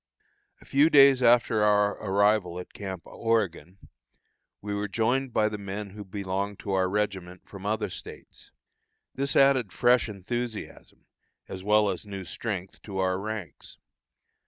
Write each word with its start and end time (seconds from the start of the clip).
A 0.61 0.65
few 0.65 0.89
days 0.89 1.21
after 1.21 1.61
our 1.61 1.91
arrival 2.03 2.59
at 2.59 2.73
Camp 2.73 3.03
Oregon, 3.05 3.77
we 4.59 4.73
were 4.73 4.87
joined 4.87 5.31
by 5.31 5.47
the 5.47 5.59
men 5.59 5.91
who 5.91 6.03
belonged 6.03 6.57
to 6.61 6.71
our 6.71 6.89
regiment 6.89 7.47
from 7.47 7.67
other 7.67 7.87
States. 7.91 8.49
This 9.13 9.35
added 9.35 9.71
fresh 9.71 10.09
enthusiasm, 10.09 11.05
as 11.47 11.63
well 11.63 11.87
as 11.91 12.03
new 12.07 12.25
strength, 12.25 12.81
to 12.81 12.97
our 12.97 13.19
ranks. 13.19 13.77